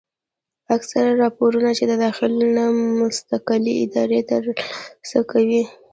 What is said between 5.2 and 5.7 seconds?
کوي